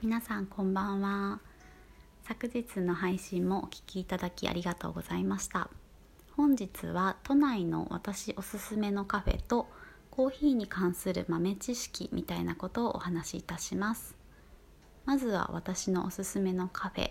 [0.00, 1.40] 皆さんこんばんは。
[2.22, 5.70] 昨日の配信もお聴きいただきありがとうございました。
[6.36, 9.66] 本日は都内の私おすすめのカフェと
[10.12, 14.14] コーヒーに関する豆知識みたいなことをお話しいたします。
[15.04, 17.10] まずは私のおすすめのカフェ。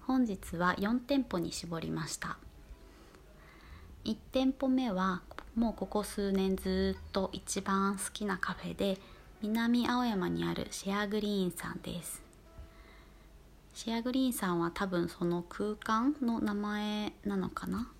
[0.00, 2.38] 本日は4店舗に絞りました。
[4.04, 5.22] 1店舗目は
[5.54, 8.98] もうここ数年ずっと一番好きなカフェで
[9.42, 12.22] 南青山にあるシェアグリーンさんです。
[13.72, 17.90] シェアグリーンさんは多分その空間の名前なのかな？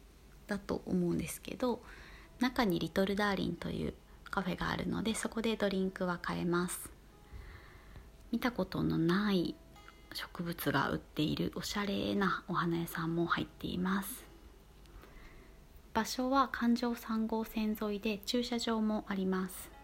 [0.47, 1.81] だと思うんですけど
[2.41, 3.95] 中にリトルダーリンという
[4.31, 6.91] カフェがあるのでそこでドリンクは買えます。
[8.33, 9.55] 見たことのない
[10.13, 14.27] 植物が売っているおしゃれなお花屋さんも入っています。
[15.95, 19.80] 場所は環状3号線沿いで駐車場もあります。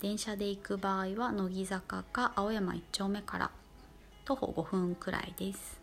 [0.00, 3.50] 電車で行く場合は乃木坂か青山1丁目から
[4.24, 5.80] 徒歩5分くらいです。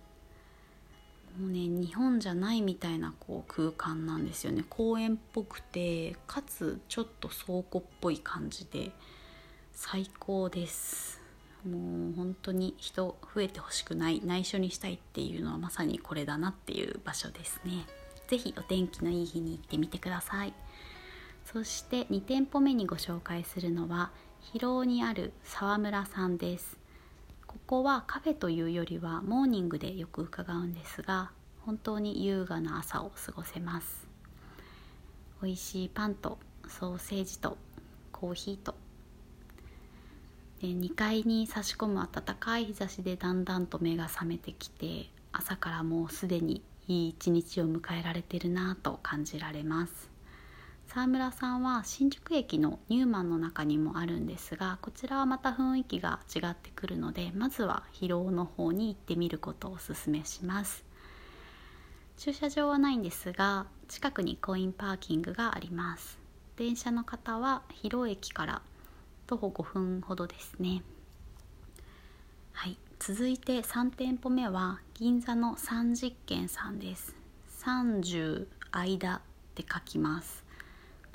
[1.40, 4.64] もうね日本じゃないみたいなこう空間なんですよね。
[4.70, 8.92] 公園っぽくてかつちょっと倉庫っぽい感じで
[9.74, 11.22] 最高です。
[11.66, 14.22] もう本当に人増えてほしくない。
[14.24, 17.86] 内緒にしたいっていうのはまさにこれだなっていう場所ですね。
[18.28, 20.54] 是非お天気のいい日に行ってみてください。
[21.46, 26.78] そして2店舗目にご紹介するのは広尾にある沢村さんです。
[27.48, 34.08] ここはカフェというよりはモーニングでよく伺うんですが本当に優雅な朝を過ごせます。
[35.42, 37.58] 美味しいパンとソーセージと
[38.12, 38.76] コーヒーと。
[40.62, 50.15] で2階に差し込む暖かい日差しでだんだんと目が覚めてきて朝からもうすでにいい一日を迎えられてるなと感じられます。
[50.88, 60.86] 沢村さんは新宿駅のニューマンの中にもあるんですがこちらはまた雰囲気が違ってくるのでまずは広尾の方に行ってみることをおすすめします。
[62.18, 66.18] 駐車場はないんですが近くにコインパーキングがあります。
[66.56, 68.62] 電車の方は広尾駅から
[69.28, 70.82] 徒歩5分ほどですね。
[72.54, 72.78] はい。
[73.00, 77.14] 続いて3店舗目は銀座の三実軒さんです。
[77.60, 79.22] 30間っ
[79.54, 80.45] て書きます。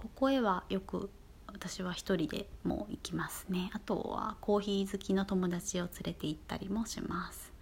[0.00, 1.11] ここへはよく
[1.47, 3.71] 私は一人でも行きますね。
[3.75, 7.53] あとはコーヒー好きの友達を連れて行ったりもします。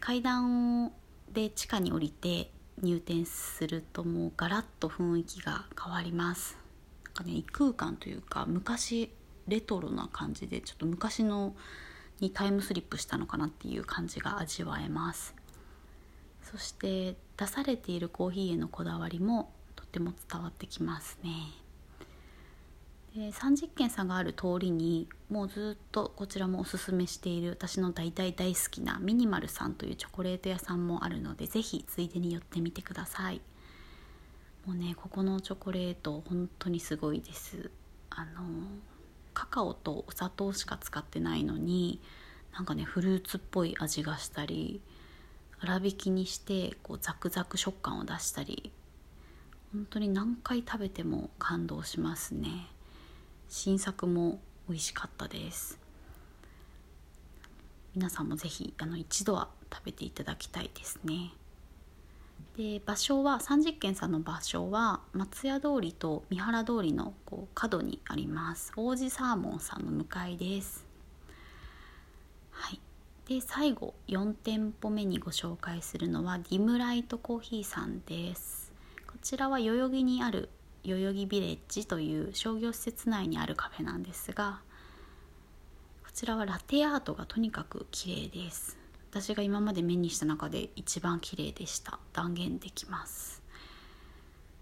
[0.00, 0.92] 階段
[1.32, 2.50] で地下に降りて
[2.82, 6.58] 入店するともうガラッと雰囲気が変わります。
[7.06, 9.10] なんかね異空間というか昔
[9.46, 11.54] レトロな感じでちょっと昔の
[12.20, 15.34] にタイムスリップしたのかなっていう感じが味わえます。
[16.42, 19.54] そして出されているコーヒーへのこだわりも
[19.88, 21.30] っても伝わってきますね。
[23.16, 33.40] で三実軒さんがある通りにもうずっとこちらもおすすめしている私の大大大好きなミニマルさんというチョコレート屋さんもあるので是非ついでに寄ってみてください
[34.66, 37.70] もうねここのチョコレート本当にすごいです
[38.10, 38.30] あの
[39.32, 42.00] カカオとお砂糖しか使ってないのに
[42.54, 44.80] なんかねフルーツっぽい味がしたり
[45.60, 48.70] 粗挽きにしてこうザクザク食感を出したり
[49.72, 52.68] 本当に何回食べても感動しますね。
[53.48, 55.78] 新作も美味しかったです。
[57.94, 61.32] 皆さんもぜひあの一度は食べていただきたいですね。
[62.56, 68.72] で場所は三実軒さんの場所は松屋通りと三原通りのこう角にあります。
[68.74, 70.86] 王子サーモンさんの向かいです。
[72.52, 72.80] はい。
[73.26, 78.57] で最後4店舗目にご紹介するのはディムライトコーヒーさんです。
[79.22, 80.48] ちらは代々木にある
[80.84, 84.60] 代々木ビレッジという商業施設内にあるカフェなんですが
[86.04, 88.76] こちらはラテアートがとにかく綺麗です。
[89.10, 92.00] 私が今まで目にした中で一番綺麗でした。
[92.12, 93.42] 断言できます。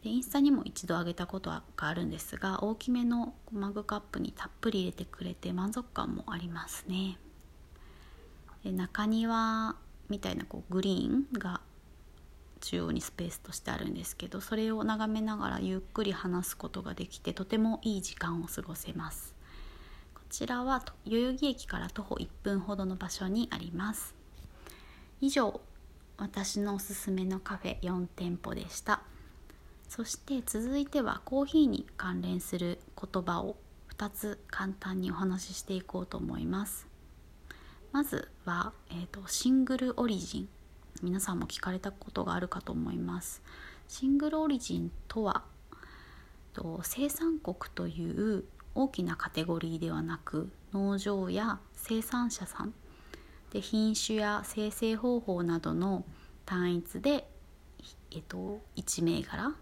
[0.02, 7.18] でインスタにも一度上げたことがあるんですが大きめのマグカップにたっぷり入れてくれて満足感もありますね。
[8.62, 9.76] で中庭
[10.08, 11.60] みたいなこうグリーンが
[12.66, 19.36] 中央にスペースとしてあるんですけどそれを眺めながらゆっくり話すことができてとてもいい時間を過ごせます。
[20.14, 24.16] こちらは代々木駅から徒歩1分ほどの場所にあります。
[25.20, 25.60] 以上
[26.16, 29.00] 私のおすすめのカフェ4店舗でした。
[29.88, 33.54] そして続いてはコーヒーに関連する言葉を
[33.96, 36.88] 2つ簡単にお話ししていこうと思います。
[37.92, 40.48] まずは、えーとシングルオリジン。
[41.02, 43.42] 皆さんも聞かれたことがあるかと思います。
[43.88, 45.44] シングルオリジンとは
[46.52, 48.44] と生産国という
[48.74, 52.74] 大きなカテゴリーではなく農場や生産者さん。
[53.52, 56.04] で品種や生成方法などの
[56.44, 57.28] 単一で、
[58.10, 59.54] えっと、1銘柄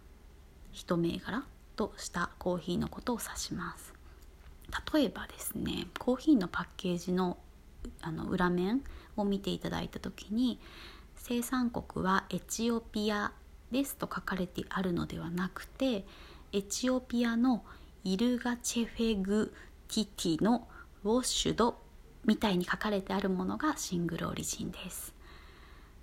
[0.73, 1.45] 1銘柄
[1.77, 3.95] としたコーヒーのことを指します。
[4.93, 7.39] 例えばですねコーヒーのパッケージの
[8.01, 8.83] あの裏面
[9.17, 10.59] を見ていただいた時に
[11.27, 13.33] 生産国はエチオピア
[13.73, 16.05] ですと書かれてあるのではなくて
[16.53, 17.65] エチオピアの
[18.05, 19.55] イルガチェフェグ
[19.89, 20.69] ティティの
[21.03, 21.79] ウォッシュド
[22.27, 25.15] みたいに書かれてあるものがシングルオリジンです。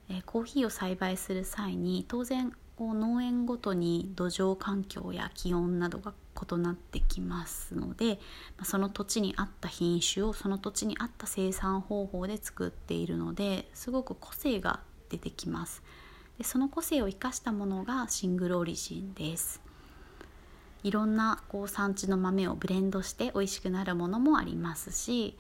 [0.09, 8.19] えコーヒーを栽培する際に当然こう農園ごとに土壌環境や気温などが異なってきますので
[8.63, 14.79] その土地に合った品種をその土地に合った生産方法で作っているのですごく個性が
[15.11, 15.83] 出てきます
[16.37, 19.61] でその個性を生かしたものがシングルオリジンです
[20.83, 25.37] いろんなこう産地の豆をブレンドして美味しくなるものもありますし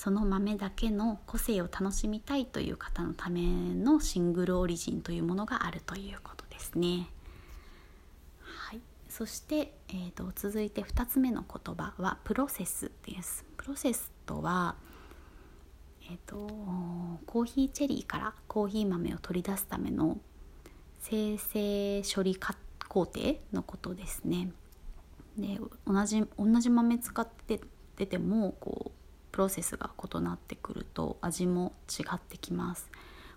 [0.00, 3.42] その豆だけの個性を楽しみたいという方のため
[3.74, 7.10] のシングルオリジンというものがあるということですね。
[8.40, 8.80] はい、
[9.10, 13.44] そして、えーと、続いて2つ目の言葉はプロセスです。
[13.58, 14.76] プロセスとは、
[16.10, 16.36] えーと、
[17.26, 20.18] コーヒーチェリーからコーヒー豆を取り出すための
[20.98, 22.36] 生成処理
[22.88, 24.50] 工程のことですね。
[25.38, 27.60] で同じ同じ豆使って
[27.96, 28.90] ててもこう
[29.30, 32.90] プロセスが異なってくると味も違ってきます。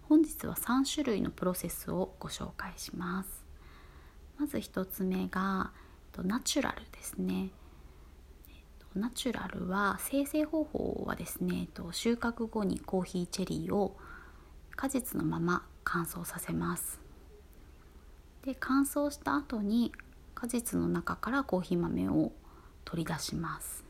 [0.09, 3.43] 本日は3種類のプロセスをご紹介します
[4.37, 5.71] まず1つ目が
[6.23, 7.49] ナチュラルですね
[8.95, 13.97] ナチュラルは生成方法はですね収穫後にコーヒーチェリーを
[14.75, 16.99] 果実のまま乾燥させます。
[18.43, 19.91] で乾燥した後に
[20.35, 22.31] 果実の中からコーヒー豆を
[22.85, 23.83] 取り出します。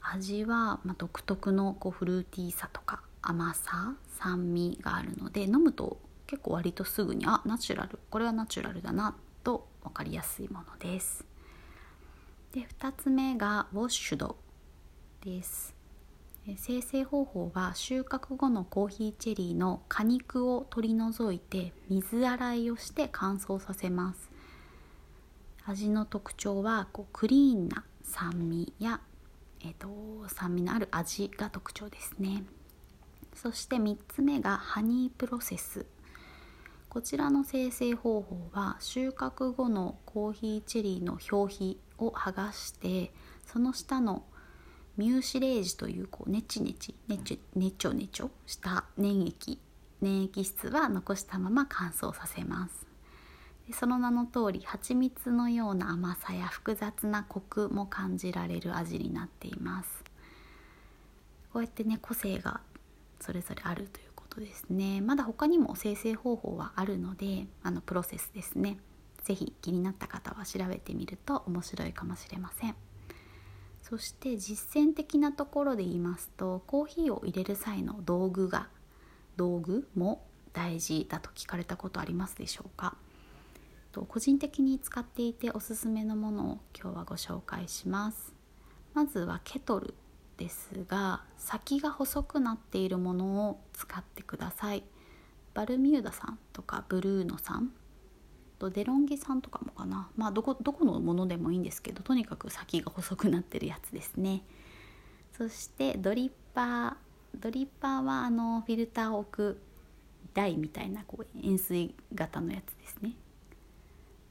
[0.00, 9.14] 味は、ま独特のこうフルーティーさとか甘さ酸味があるので飲むと結構割とすぐにあナチュラルこれはナチュラルだな
[9.44, 11.24] と分かりやすいものです。
[12.52, 14.36] で2つ目がウォッシュド
[15.24, 15.74] です。
[16.58, 24.30] 生成方法は収穫後のコーヒーチェリーの果肉を取り除いて水洗いをして乾燥させます。
[25.64, 29.00] 味の特徴はこうクリーンな酸味や、
[29.64, 32.44] えーと酸味のある味が特徴ですね。
[33.34, 35.86] そして3つ目がハニープロセス。
[36.90, 43.12] こちらの生成方法は収穫後のコーヒーチェリーの表皮を剥がして
[43.46, 44.24] その下の
[44.96, 49.58] ミューシレージというこうネチネチネチネチョネチョした粘液
[50.02, 52.86] 粘液質は残したまま乾燥させます。
[53.68, 60.04] でその名の通り蜂蜜のような甘さや複雑なコクも感じられる味になっています。
[61.52, 62.60] こうやってね個性が
[63.20, 65.00] それぞれあるということですね。
[65.00, 68.78] まだ他にも生成方法はあるのであのプロセスですね。
[69.24, 72.74] 是非気になった方は調べてみると面白いかもしれません。
[73.82, 78.68] そして実践的なところで言いますとコーヒーを入れる際の道具が
[79.36, 82.96] 道具も大事だと聞かれたことありますでしょうか？
[84.08, 88.32] 個人的に使っていておすすめのものを今日はご紹介します。
[88.94, 89.94] まずはケトル
[90.38, 94.84] ですが先が細くなっているものを使ってください。
[95.54, 97.72] バルミューダさんとかブルーノさん
[98.62, 100.08] とデロンギさんとかもかな。
[100.16, 104.42] まあどこどこのものでもいいんですけどとにかく先が細くなってるやつですね。
[105.36, 106.94] そしてドリッパー
[107.34, 109.60] ドリッパーはあのフィルターを置く
[110.34, 113.16] 台みたいなこう円錐型のやつですね。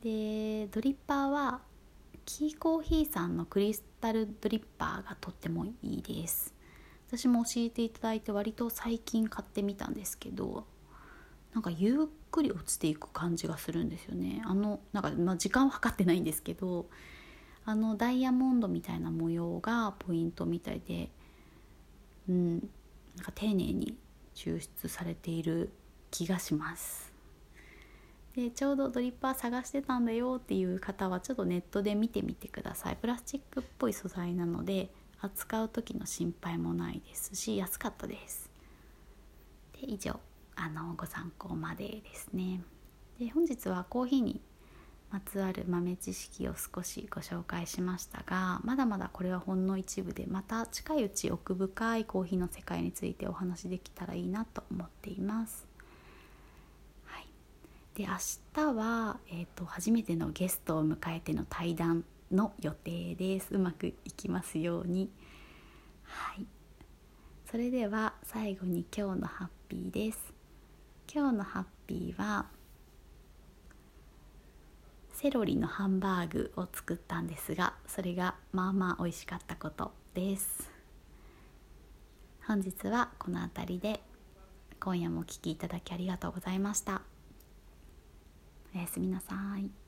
[0.02, 1.62] でドリッパーは
[2.26, 6.54] キーコーヒーさんのクリスタルドリッパーがとってもいいです。
[7.08, 10.66] 私も教えていただいて割と最近買ってみたんですけど
[11.54, 14.42] なんかゆっくり落ちていく感じがするんですよね。
[14.46, 16.88] あのなんか、まあ、時間は測ってないんですけど
[17.66, 21.10] あのダイヤモンドみたいな模様がポイントみたいで
[22.30, 22.60] うん
[23.18, 23.98] なんか丁寧に
[24.34, 25.72] 抽出されている
[26.10, 27.12] 気がします。
[28.36, 32.96] でちょうどドリッパー探してたんだよっていう方はちょっとネットで見てみてください。
[32.96, 34.90] プラスチックっぽい素材なので
[35.20, 38.50] 扱う時の心配もないですし安かったです。
[39.74, 40.18] で以上。
[40.56, 42.62] あのご参考までですね。
[43.20, 44.42] で本日はコーヒーに
[45.12, 55.68] まつわる豆知識を少しご紹介しましたがまだまだこれはほんの一部でまた近いうち奥深いコーヒーの世界についてお話しできたらいいなと思っています。
[57.06, 57.28] はい。
[57.94, 58.14] で明
[58.54, 63.50] 日は、えーと、初めてのゲストを迎えての対談の予定です。
[63.52, 65.12] うまくいきますように。
[66.04, 66.46] はい。
[67.50, 70.31] それでは最後に今日のハッピーです。
[71.14, 72.46] 今日のハッピーは
[75.12, 80.72] セロリのハンバーグを作ったんですがそれがまあまあ美味しかったことです。
[82.48, 84.02] 本日はこの辺りで
[84.80, 87.02] 今夜もお聴きいただきありがとうございました。
[88.74, 89.81] おやすみなさい。